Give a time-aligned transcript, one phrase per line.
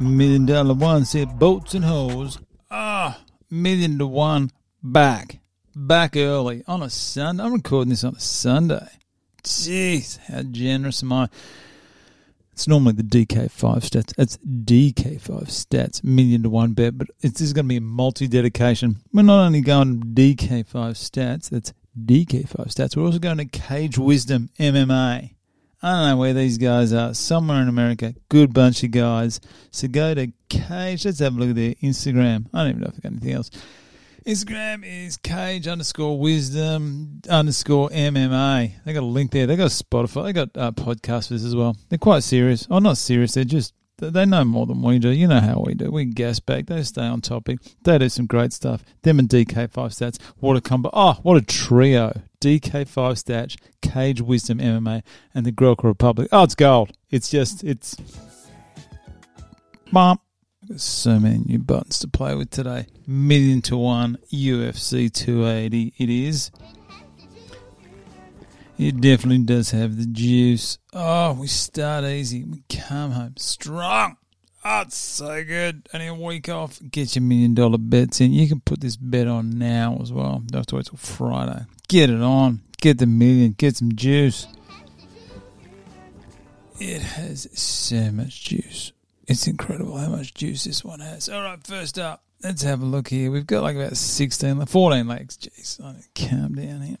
[0.00, 2.38] Million dollar one said boats and hoes.
[2.68, 4.50] Ah, million to one
[4.82, 5.38] back.
[5.76, 7.44] Back early on a Sunday.
[7.44, 8.88] I'm recording this on a Sunday.
[9.44, 11.28] Jeez, how generous am I?
[12.52, 14.12] It's normally the DK5 stats.
[14.18, 17.80] It's DK5 stats, million to one bet, but it's, this is going to be a
[17.80, 18.96] multi dedication.
[19.12, 24.50] We're not only going DK5 stats, that's DK5 stats, we're also going to Cage Wisdom
[24.58, 25.33] MMA.
[25.84, 27.12] I don't know where these guys are.
[27.12, 28.14] Somewhere in America.
[28.30, 29.38] Good bunch of guys.
[29.70, 31.04] So go to Cage.
[31.04, 32.46] Let's have a look at their Instagram.
[32.54, 33.50] I don't even know if I've got anything else.
[34.26, 38.72] Instagram is Cage underscore Wisdom underscore MMA.
[38.82, 39.46] They got a link there.
[39.46, 40.24] They got Spotify.
[40.24, 41.76] They got uh, podcasts as well.
[41.90, 42.66] They're quite serious.
[42.70, 43.34] Oh, not serious.
[43.34, 45.10] They're just they know more than we do.
[45.10, 45.90] You know how we do.
[45.90, 46.66] We gas back.
[46.66, 47.58] They stay on topic.
[47.82, 48.82] They do some great stuff.
[49.02, 50.20] Them and DK5 Stats.
[50.38, 50.90] What a combo.
[50.92, 52.22] Oh, what a trio.
[52.40, 53.56] DK5 Stats,
[53.94, 56.28] Cage Wisdom MMA, and the Grilka Republic.
[56.32, 56.90] Oh, it's gold.
[57.10, 57.96] It's just, it's.
[59.92, 60.20] Bump.
[60.76, 62.86] So many new buttons to play with today.
[63.06, 65.94] Million to one UFC 280.
[65.96, 66.50] It is.
[68.78, 70.78] It definitely does have the juice.
[70.92, 72.42] Oh, we start easy.
[72.44, 74.16] We come home strong.
[74.64, 75.88] Oh, it's so good.
[75.94, 76.80] Only a week off.
[76.90, 78.32] Get your million dollar bets in.
[78.32, 80.42] You can put this bet on now as well.
[80.46, 81.66] Don't have to wait till Friday.
[81.86, 82.63] Get it on.
[82.84, 83.52] Get the million.
[83.52, 84.46] Get some juice.
[86.78, 88.92] It has so much juice.
[89.26, 91.30] It's incredible how much juice this one has.
[91.30, 93.30] All right, first up, let's have a look here.
[93.30, 95.38] We've got like about 16, 14 legs.
[95.38, 96.98] Jeez, I calm down here.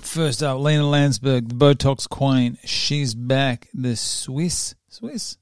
[0.00, 2.56] First up, Lena Landsberg, the Botox Queen.
[2.64, 3.68] She's back.
[3.74, 5.36] The Swiss, Swiss,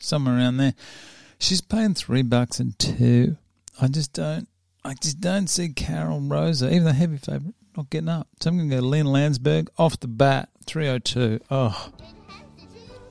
[0.00, 0.74] somewhere around there.
[1.38, 3.36] She's paying three bucks and two.
[3.80, 4.48] I just don't,
[4.84, 8.28] I just don't see Karol Rosa, even the heavy favourite, not getting up.
[8.40, 11.40] So I'm going to go Lena Landsberg off the bat, 302.
[11.50, 11.90] Oh,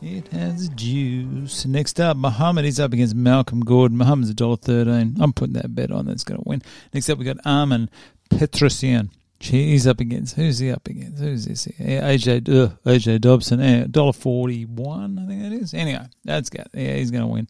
[0.02, 1.66] it has juice.
[1.66, 3.98] Next up, Muhammad is up against Malcolm Gordon.
[3.98, 5.20] Muhammad's $1.13.
[5.20, 6.62] I'm putting that bet on that's going to win.
[6.94, 7.90] Next up, we got Armen
[8.30, 9.10] Petrosyan.
[9.40, 11.22] He's up against who's he up against?
[11.22, 11.66] Who's this?
[11.66, 12.02] Here?
[12.02, 15.74] AJ uh, AJ Dobson, yeah, dollar forty one, I think that is.
[15.74, 16.68] Anyway, that's good.
[16.74, 17.48] Yeah, he's going to win.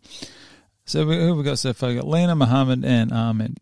[0.86, 1.90] So who we got so far?
[1.90, 3.60] We got Lena Muhammad and Ahmed.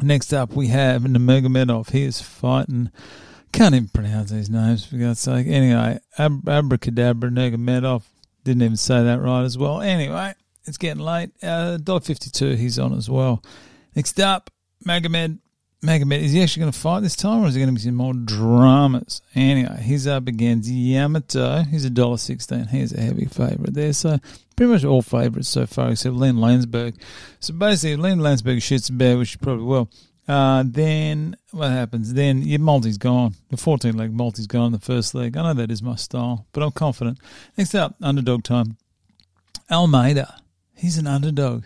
[0.00, 1.90] Next up, we have Nurmagomedov.
[1.90, 2.90] He is fighting.
[3.52, 5.46] Can't even pronounce these names for God's sake.
[5.46, 8.02] Anyway, Ab- Abracadabra Nurmagomedov
[8.44, 9.80] didn't even say that right as well.
[9.80, 11.30] Anyway, it's getting late.
[11.42, 12.54] Uh, dollar fifty two.
[12.54, 13.42] He's on as well.
[13.96, 14.50] Next up,
[14.86, 15.38] Magomed
[15.82, 17.84] Magomed, is he actually going to fight this time, or is there going to be
[17.84, 19.22] some more dramas?
[19.36, 21.62] Anyway, he's up against Yamato.
[21.62, 22.66] He's a dollar sixteen.
[22.66, 23.92] He's a heavy favourite there.
[23.92, 24.18] So
[24.56, 26.96] pretty much all favourites so far, except Len Landsberg.
[27.38, 29.88] So basically, Len Landsberg shoots a bear, which he probably will.
[30.26, 32.12] Uh, then what happens?
[32.12, 33.34] Then your multi's gone.
[33.50, 35.36] The 14 leg multi's gone the first leg.
[35.36, 37.18] I know that is my style, but I'm confident.
[37.56, 38.76] Next up, underdog time.
[39.70, 40.42] Almeida.
[40.74, 41.64] He's an underdog.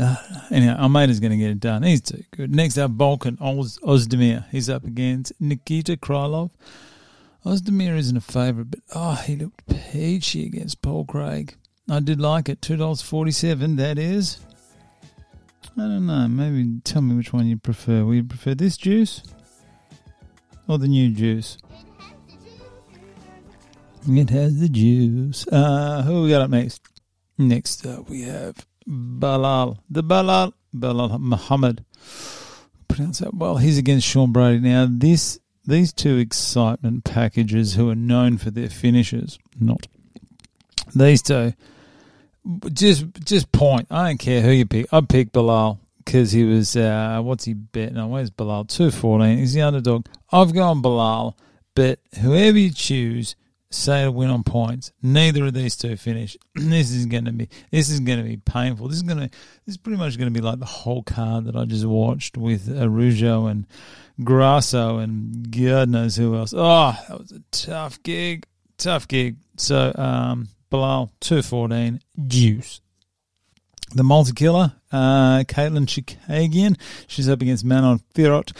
[0.00, 0.16] Uh,
[0.50, 1.82] anyhow, Almeida's going to get it done.
[1.82, 2.54] He's too good.
[2.54, 4.48] Next up, Volkan Oz, Ozdemir.
[4.50, 6.50] He's up against Nikita Krylov.
[7.44, 11.56] Ozdemir isn't a favourite, but oh, he looked peachy against Paul Craig.
[11.88, 12.62] I did like it.
[12.62, 13.76] Two dollars forty-seven.
[13.76, 14.38] That is.
[15.76, 16.28] I don't know.
[16.28, 18.04] Maybe tell me which one you prefer.
[18.04, 19.22] Would you prefer this juice
[20.66, 21.58] or the new juice?
[24.08, 25.46] It has the juice.
[25.48, 26.80] Uh, who we got up next?
[27.36, 29.78] Next up, we have Belal.
[29.88, 30.52] The Belal.
[30.74, 31.84] Belal Muhammad.
[32.88, 33.58] Pronounce that well.
[33.58, 34.60] He's against Sean Brady.
[34.60, 39.86] Now, this these two excitement packages who are known for their finishes, not
[40.94, 41.52] these two.
[42.72, 43.86] Just just point.
[43.90, 44.92] I don't care who you pick.
[44.92, 48.10] I pick Belal because he was uh, what's he betting on?
[48.10, 48.66] Where's Belal?
[48.68, 49.38] Two fourteen.
[49.38, 50.06] He's the underdog.
[50.32, 51.34] I've gone Belal,
[51.74, 53.36] but whoever you choose,
[53.70, 54.92] say to win on points.
[55.02, 56.36] Neither of these two finish.
[56.54, 58.88] this is going to be this is going to be painful.
[58.88, 61.44] This is going to this is pretty much going to be like the whole card
[61.44, 63.66] that I just watched with Araujo and
[64.22, 66.52] Grasso and God knows who else.
[66.56, 68.46] Oh, that was a tough gig.
[68.76, 69.36] Tough gig.
[69.56, 72.80] So um, Belal two fourteen juice.
[73.92, 76.78] The multi killer, uh, Katlyn Chookagian.
[77.08, 78.52] She's up against Manon Fiorot.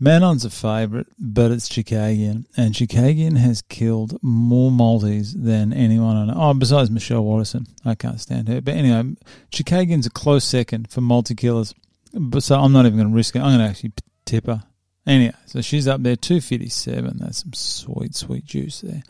[0.00, 6.24] Manon's a favourite, but it's Chookagian, and Chookagian has killed more Maltese than anyone I
[6.24, 6.34] know.
[6.34, 8.62] Oh, besides Michelle Waterson, I can't stand her.
[8.62, 9.14] But anyway,
[9.52, 11.74] Chookagian's a close second for multi killers,
[12.14, 13.40] but so I'm not even going to risk it.
[13.40, 13.92] I'm going to actually
[14.24, 14.62] tip her.
[15.06, 17.18] Anyway, so she's up there, 257.
[17.18, 19.02] That's some sweet, sweet juice there.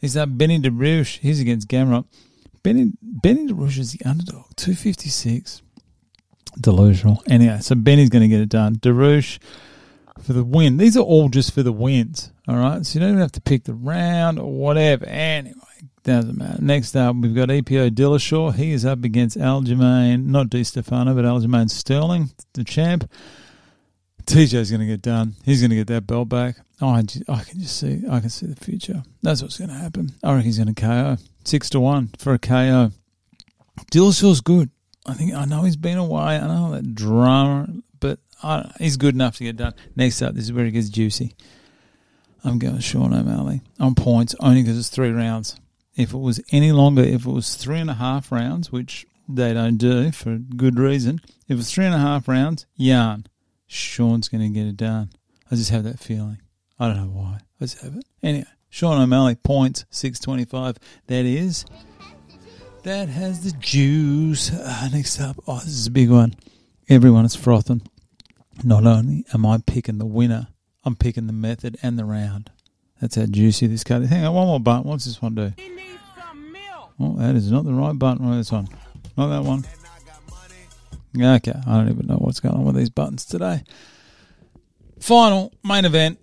[0.00, 1.18] Is that Benny Dariush?
[1.18, 2.06] He's against Gamrot.
[2.62, 5.60] Benny, Benny Dariush is the underdog, 256.
[6.58, 7.22] Delusional.
[7.28, 8.76] Anyway, so Benny's going to get it done.
[8.76, 9.38] Dariush
[10.22, 10.76] for the win.
[10.76, 12.84] These are all just for the wins, all right?
[12.84, 15.06] So you don't even have to pick the round or whatever.
[15.06, 15.54] Anyway,
[16.02, 16.62] doesn't matter.
[16.62, 18.54] Next up, we've got EPO Dillashaw.
[18.54, 23.10] He is up against Aljamain, not Di Stefano, but Aljamain Sterling, the champ.
[24.26, 25.34] TJ's going to get done.
[25.44, 26.56] He's going to get that belt back.
[26.82, 28.02] Oh, I, just, I can just see.
[28.10, 29.02] I can see the future.
[29.22, 30.12] That's what's going to happen.
[30.22, 31.16] I reckon he's going to KO
[31.48, 32.92] six to one for a KO.
[33.90, 34.70] Dillashaw's good.
[35.06, 36.36] I think I know he's been away.
[36.36, 37.68] I know that drama,
[38.42, 39.74] I, he's good enough to get done.
[39.96, 41.34] Next up, this is where it gets juicy.
[42.44, 45.56] I'm going Sean O'Malley on points only because it's three rounds.
[45.96, 49.52] If it was any longer, if it was three and a half rounds, which they
[49.52, 53.26] don't do for good reason, if it was three and a half rounds, yarn.
[53.66, 55.10] Sean's going to get it done.
[55.50, 56.38] I just have that feeling.
[56.78, 57.40] I don't know why.
[57.60, 58.04] I just have it.
[58.22, 60.78] Anyway, Sean O'Malley, points, 625.
[61.08, 61.64] That is.
[62.84, 64.52] That has the juice.
[64.52, 66.34] Uh, next up, oh, this is a big one.
[66.88, 67.82] Everyone is frothing.
[68.64, 70.48] Not only am I picking the winner,
[70.84, 72.50] I'm picking the method and the round.
[73.00, 74.10] That's how juicy this card is.
[74.10, 74.88] Hang on, one more button.
[74.88, 75.52] What's this one do?
[77.00, 78.26] Oh, that is not the right button.
[78.26, 78.68] What's this one?
[79.16, 79.64] Not that one.
[81.16, 83.62] Okay, I don't even know what's going on with these buttons today.
[84.98, 86.18] Final main event.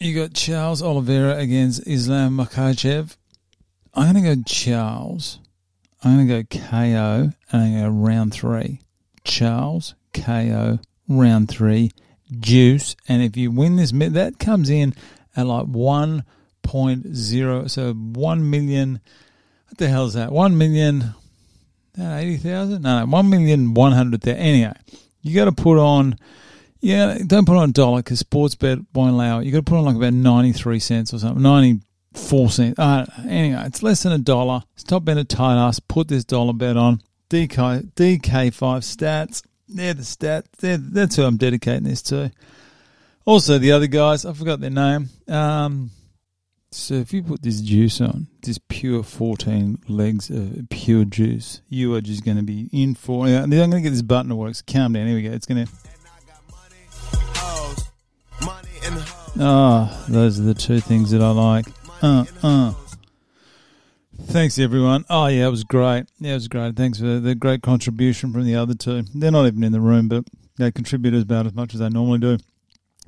[0.00, 3.16] You got Charles Oliveira against Islam Makhachev.
[3.94, 5.38] I'm going to go Charles.
[6.02, 8.80] I'm going to go KO and I'm going to go round three.
[9.24, 10.78] Charles, KO,
[11.08, 11.90] round three,
[12.40, 12.96] juice.
[13.08, 14.94] And if you win this, that comes in
[15.36, 17.70] at like 1.0.
[17.70, 19.00] So 1 million.
[19.68, 20.32] What the hell is that?
[20.32, 21.14] 1 million.
[21.96, 22.82] No, 80,000?
[22.82, 24.36] No, no, 1,100,000.
[24.36, 24.72] Anyway,
[25.20, 26.16] you got to put on,
[26.80, 29.44] yeah, don't put on a dollar because Sportsbet won't allow it.
[29.44, 32.78] You got to put on like about 93 cents or something, 94 cents.
[32.78, 34.62] Uh, anyway, it's less than a dollar.
[34.76, 35.80] Stop being a tight ass.
[35.80, 37.02] Put this dollar bet on.
[37.28, 39.42] DK, DK5 stats.
[39.68, 40.50] They're the stats.
[40.58, 42.32] They're, that's who I'm dedicating this to.
[43.24, 45.08] Also, the other guys, I forgot their name.
[45.28, 45.90] Um,
[46.70, 51.94] so if you put this juice on, this pure 14 legs of pure juice, you
[51.94, 53.36] are just going to be in for it.
[53.36, 54.54] I'm going to get this button to work.
[54.54, 55.06] So calm down.
[55.06, 55.30] Here we go.
[55.30, 55.72] It's going to...
[59.40, 61.66] Ah, oh, those are the two things that I like.
[62.02, 62.74] Uh, uh.
[64.32, 65.04] Thanks, everyone.
[65.10, 66.06] Oh, yeah, it was great.
[66.18, 66.74] Yeah, it was great.
[66.74, 69.02] Thanks for the great contribution from the other two.
[69.14, 70.24] They're not even in the room, but
[70.56, 72.38] they contribute about as much as they normally do.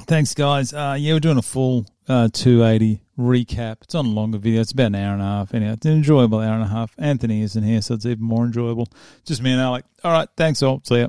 [0.02, 0.74] Thanks, guys.
[0.74, 3.78] Uh, yeah, we're doing a full uh, 280 recap.
[3.84, 4.60] It's on a longer video.
[4.60, 5.54] It's about an hour and a half.
[5.54, 6.94] Anyhow, it's an enjoyable hour and a half.
[6.98, 8.88] Anthony isn't here, so it's even more enjoyable.
[9.24, 9.86] Just me and Alec.
[10.04, 10.28] All right.
[10.36, 10.82] Thanks all.
[10.84, 11.08] See ya.